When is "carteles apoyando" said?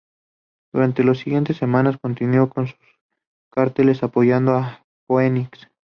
3.51-4.53